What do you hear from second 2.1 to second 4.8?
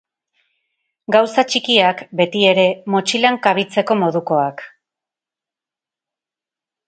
betiere, motxilan kabitzeko modukoak.